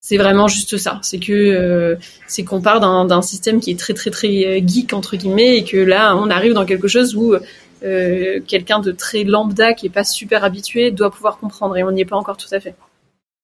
C'est 0.00 0.16
vraiment 0.16 0.46
juste 0.46 0.76
ça. 0.78 1.00
C'est 1.02 1.18
que 1.18 1.32
euh, 1.32 1.96
c'est 2.28 2.44
qu'on 2.44 2.60
part 2.60 2.80
d'un 2.80 3.22
système 3.22 3.60
qui 3.60 3.72
est 3.72 3.78
très 3.78 3.92
très 3.92 4.10
très 4.10 4.46
euh, 4.46 4.60
geek 4.64 4.92
entre 4.92 5.16
guillemets 5.16 5.56
et 5.56 5.64
que 5.64 5.76
là, 5.76 6.16
on 6.16 6.30
arrive 6.30 6.52
dans 6.52 6.64
quelque 6.64 6.86
chose 6.86 7.16
où 7.16 7.34
euh, 7.86 8.40
quelqu'un 8.46 8.80
de 8.80 8.90
très 8.90 9.24
lambda 9.24 9.72
qui 9.72 9.86
est 9.86 9.90
pas 9.90 10.04
super 10.04 10.44
habitué 10.44 10.90
doit 10.90 11.10
pouvoir 11.10 11.38
comprendre 11.38 11.76
et 11.76 11.84
on 11.84 11.92
n'y 11.92 12.00
est 12.00 12.06
pas 12.06 12.16
encore 12.16 12.36
tout 12.36 12.52
à 12.52 12.60
fait. 12.60 12.74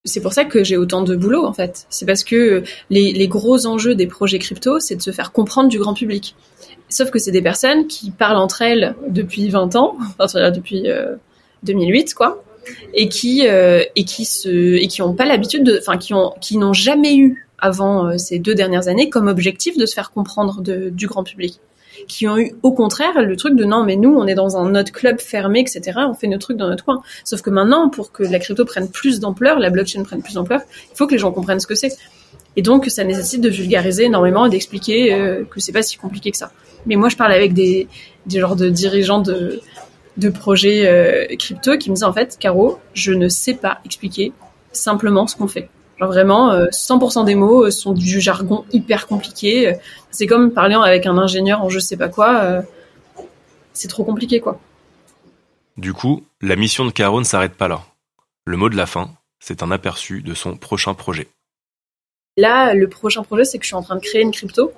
C'est 0.04 0.20
pour 0.20 0.32
ça 0.32 0.44
que 0.44 0.64
j'ai 0.64 0.76
autant 0.76 1.02
de 1.02 1.14
boulot 1.14 1.46
en 1.46 1.52
fait. 1.52 1.86
C'est 1.88 2.06
parce 2.06 2.24
que 2.24 2.64
les, 2.90 3.28
gros 3.28 3.66
enjeux 3.66 3.94
des 3.94 4.08
projets 4.08 4.40
crypto, 4.40 4.80
c'est 4.80 4.96
de 4.96 5.02
se 5.02 5.12
faire 5.12 5.30
comprendre 5.30 5.68
du 5.68 5.78
grand 5.78 5.94
public. 5.94 6.34
Sauf 6.88 7.10
que 7.10 7.20
c'est 7.20 7.30
des 7.30 7.42
personnes 7.42 7.86
qui 7.86 8.10
parlent 8.10 8.36
entre 8.36 8.62
elles 8.62 8.96
depuis 9.08 9.48
20 9.48 9.76
ans, 9.76 9.96
enfin 10.18 10.50
depuis 10.50 10.88
2008 11.62 12.00
euh, 12.10 12.14
quoi, 12.16 12.42
et 12.94 13.08
qui 13.08 13.46
euh, 13.46 13.84
et 13.94 14.04
qui 14.04 14.24
se 14.24 14.74
et 14.74 14.88
qui 14.88 15.02
ont 15.02 15.14
pas 15.14 15.24
l'habitude 15.24 15.62
de, 15.62 15.78
enfin 15.78 15.98
qui 15.98 16.14
ont 16.14 16.34
qui 16.40 16.58
n'ont 16.58 16.72
jamais 16.72 17.16
eu 17.16 17.46
avant 17.58 18.18
ces 18.18 18.40
deux 18.40 18.56
dernières 18.56 18.88
années 18.88 19.08
comme 19.08 19.28
objectif 19.28 19.76
de 19.76 19.86
se 19.86 19.94
faire 19.94 20.10
comprendre 20.10 20.62
du 20.62 21.06
grand 21.06 21.22
public 21.22 21.60
qui 22.08 22.28
ont 22.28 22.38
eu 22.38 22.54
au 22.62 22.72
contraire 22.72 23.22
le 23.22 23.36
truc 23.36 23.56
de 23.56 23.64
non 23.64 23.84
mais 23.84 23.96
nous 23.96 24.14
on 24.14 24.26
est 24.26 24.34
dans 24.34 24.56
un 24.56 24.74
autre 24.74 24.92
club 24.92 25.20
fermé 25.20 25.60
etc 25.60 26.00
on 26.08 26.14
fait 26.14 26.28
nos 26.28 26.38
trucs 26.38 26.56
dans 26.56 26.68
notre 26.68 26.84
coin. 26.84 27.02
Sauf 27.24 27.42
que 27.42 27.50
maintenant 27.50 27.88
pour 27.88 28.12
que 28.12 28.22
la 28.22 28.38
crypto 28.38 28.64
prenne 28.64 28.88
plus 28.88 29.20
d'ampleur 29.20 29.58
la 29.58 29.70
blockchain 29.70 30.02
prenne 30.02 30.22
plus 30.22 30.34
d'ampleur 30.34 30.60
il 30.90 30.96
faut 30.96 31.06
que 31.06 31.12
les 31.12 31.18
gens 31.18 31.32
comprennent 31.32 31.60
ce 31.60 31.66
que 31.66 31.74
c'est. 31.74 31.96
Et 32.56 32.62
donc 32.62 32.86
ça 32.86 33.04
nécessite 33.04 33.40
de 33.40 33.48
vulgariser 33.48 34.04
énormément 34.04 34.46
et 34.46 34.50
d'expliquer 34.50 35.14
euh, 35.14 35.44
que 35.44 35.60
c'est 35.60 35.72
pas 35.72 35.82
si 35.82 35.96
compliqué 35.96 36.30
que 36.30 36.36
ça. 36.36 36.52
Mais 36.86 36.96
moi, 36.96 37.08
je 37.08 37.16
parle 37.16 37.32
avec 37.32 37.52
des, 37.54 37.88
des 38.26 38.40
genres 38.40 38.56
de 38.56 38.68
dirigeants 38.68 39.20
de, 39.20 39.60
de 40.16 40.28
projets 40.28 40.86
euh, 40.86 41.36
crypto 41.36 41.76
qui 41.78 41.90
me 41.90 41.94
disent 41.94 42.04
en 42.04 42.12
fait, 42.12 42.36
Caro, 42.38 42.78
je 42.94 43.12
ne 43.12 43.28
sais 43.28 43.54
pas 43.54 43.78
expliquer 43.84 44.32
simplement 44.72 45.26
ce 45.26 45.36
qu'on 45.36 45.48
fait. 45.48 45.68
Genre 46.02 46.10
vraiment, 46.10 46.52
100% 46.52 47.20
euh, 47.20 47.24
des 47.24 47.36
mots 47.36 47.66
euh, 47.66 47.70
sont 47.70 47.92
du 47.92 48.20
jargon 48.20 48.64
hyper 48.72 49.06
compliqué. 49.06 49.76
C'est 50.10 50.26
comme 50.26 50.50
parler 50.50 50.74
avec 50.74 51.06
un 51.06 51.16
ingénieur 51.16 51.62
en 51.62 51.68
je 51.68 51.78
sais 51.78 51.96
pas 51.96 52.08
quoi. 52.08 52.64
c'est 53.72 53.86
trop 53.86 54.02
compliqué, 54.02 54.40
quoi. 54.40 54.58
Du 55.76 55.92
coup, 55.94 56.24
la 56.40 56.56
mission 56.56 56.84
de 56.84 56.90
Caro 56.90 57.20
ne 57.20 57.24
s'arrête 57.24 57.54
pas 57.54 57.68
là. 57.68 57.82
Le 58.44 58.56
mot 58.56 58.68
de 58.68 58.76
la 58.76 58.86
fin, 58.86 59.10
c'est 59.38 59.62
un 59.62 59.70
aperçu 59.70 60.22
de 60.22 60.34
son 60.34 60.56
prochain 60.56 60.92
projet. 60.94 61.28
Là, 62.36 62.74
le 62.74 62.88
prochain 62.88 63.22
projet, 63.22 63.44
c'est 63.44 63.58
que 63.58 63.64
je 63.64 63.68
suis 63.68 63.76
en 63.76 63.82
train 63.82 63.94
de 63.94 64.00
créer 64.00 64.22
une 64.22 64.32
crypto 64.32 64.72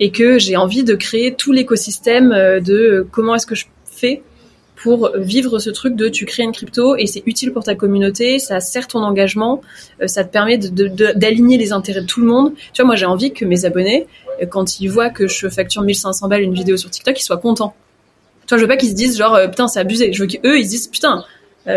et 0.00 0.10
que 0.10 0.40
j'ai 0.40 0.56
envie 0.56 0.82
de 0.82 0.96
créer 0.96 1.36
tout 1.36 1.52
l'écosystème 1.52 2.32
euh, 2.32 2.58
de 2.58 3.06
comment 3.12 3.36
est-ce 3.36 3.46
que 3.46 3.54
je 3.54 3.66
fais 3.84 4.24
pour 4.76 5.12
vivre 5.16 5.58
ce 5.58 5.70
truc 5.70 5.94
de 5.96 6.08
tu 6.08 6.26
crées 6.26 6.42
une 6.42 6.52
crypto 6.52 6.96
et 6.96 7.06
c'est 7.06 7.22
utile 7.26 7.52
pour 7.52 7.64
ta 7.64 7.74
communauté, 7.74 8.38
ça 8.38 8.60
sert 8.60 8.88
ton 8.88 9.00
engagement, 9.00 9.62
euh, 10.02 10.06
ça 10.06 10.24
te 10.24 10.32
permet 10.32 10.58
d'aligner 10.58 11.58
les 11.58 11.72
intérêts 11.72 12.02
de 12.02 12.06
tout 12.06 12.20
le 12.20 12.26
monde. 12.26 12.52
Tu 12.72 12.82
vois, 12.82 12.86
moi 12.86 12.96
j'ai 12.96 13.06
envie 13.06 13.32
que 13.32 13.44
mes 13.44 13.64
abonnés, 13.64 14.06
euh, 14.42 14.46
quand 14.46 14.80
ils 14.80 14.88
voient 14.88 15.10
que 15.10 15.28
je 15.28 15.48
facture 15.48 15.82
1500 15.82 16.28
balles 16.28 16.42
une 16.42 16.54
vidéo 16.54 16.76
sur 16.76 16.90
TikTok, 16.90 17.18
ils 17.18 17.24
soient 17.24 17.38
contents. 17.38 17.74
Tu 18.46 18.50
vois, 18.50 18.58
je 18.58 18.62
veux 18.62 18.68
pas 18.68 18.76
qu'ils 18.76 18.90
se 18.90 18.94
disent 18.94 19.16
genre 19.16 19.38
putain 19.48 19.68
c'est 19.68 19.80
abusé. 19.80 20.12
Je 20.12 20.22
veux 20.22 20.28
qu'eux 20.28 20.58
ils 20.58 20.64
se 20.64 20.70
disent 20.70 20.88
putain 20.88 21.24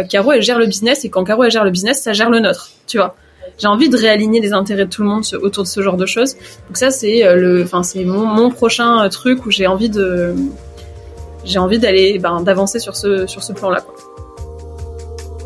Caro 0.10 0.34
elle 0.34 0.42
gère 0.42 0.60
le 0.60 0.66
business 0.66 1.06
et 1.06 1.10
quand 1.10 1.24
Caro 1.24 1.44
elle 1.44 1.52
gère 1.52 1.64
le 1.64 1.72
business, 1.72 2.02
ça 2.02 2.14
gère 2.14 2.30
le 2.30 2.40
nôtre. 2.40 2.72
Tu 2.88 2.98
vois 2.98 3.16
j'ai 3.58 3.68
envie 3.68 3.90
de 3.90 3.98
réaligner 3.98 4.40
les 4.40 4.54
intérêts 4.54 4.86
de 4.86 4.90
tout 4.90 5.02
le 5.02 5.10
monde 5.10 5.24
autour 5.42 5.64
de 5.64 5.68
ce 5.68 5.82
genre 5.82 5.98
de 5.98 6.06
choses. 6.06 6.36
Donc 6.68 6.78
ça, 6.78 6.92
c'est 6.92 7.26
euh, 7.26 7.36
le, 7.36 7.64
enfin, 7.64 7.84
c'est 7.84 8.04
mon, 8.04 8.26
mon, 8.26 8.50
prochain 8.50 9.04
euh, 9.04 9.10
truc 9.10 9.46
où 9.46 9.52
j'ai 9.52 9.68
envie 9.68 9.90
de, 9.90 10.36
j'ai 11.48 11.60
envie 11.60 11.80
ben, 11.80 12.42
d'avancer 12.42 12.80
sur 12.80 12.96
ce, 12.96 13.28
sur 13.28 13.44
ce 13.44 13.54
plan-là. 13.54 13.84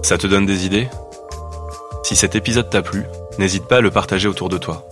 Ça 0.02 0.18
te 0.18 0.28
donne 0.28 0.46
des 0.46 0.66
idées? 0.66 0.90
Si 2.04 2.16
cet 2.16 2.36
épisode 2.36 2.70
t'a 2.70 2.82
plu, 2.82 3.06
n'hésite 3.38 3.66
pas 3.66 3.78
à 3.78 3.82
le 3.82 3.92
partager 3.92 4.28
autour 4.28 4.50
de 4.50 4.58
toi. 4.58 4.88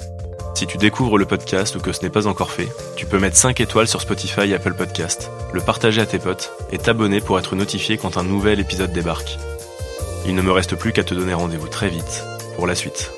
Si 0.55 0.67
tu 0.67 0.77
découvres 0.77 1.17
le 1.17 1.25
podcast 1.25 1.75
ou 1.75 1.79
que 1.79 1.91
ce 1.91 2.01
n'est 2.01 2.09
pas 2.09 2.27
encore 2.27 2.51
fait, 2.51 2.67
tu 2.95 3.05
peux 3.05 3.17
mettre 3.17 3.37
5 3.37 3.59
étoiles 3.61 3.87
sur 3.87 4.01
Spotify 4.01 4.41
et 4.41 4.55
Apple 4.55 4.73
Podcast, 4.73 5.31
le 5.53 5.61
partager 5.61 6.01
à 6.01 6.05
tes 6.05 6.19
potes 6.19 6.51
et 6.71 6.77
t'abonner 6.77 7.21
pour 7.21 7.39
être 7.39 7.55
notifié 7.55 7.97
quand 7.97 8.17
un 8.17 8.23
nouvel 8.23 8.59
épisode 8.59 8.91
débarque. 8.91 9.37
Il 10.25 10.35
ne 10.35 10.41
me 10.41 10.51
reste 10.51 10.75
plus 10.75 10.91
qu'à 10.91 11.03
te 11.03 11.13
donner 11.13 11.33
rendez-vous 11.33 11.69
très 11.69 11.87
vite 11.89 12.23
pour 12.55 12.67
la 12.67 12.75
suite. 12.75 13.11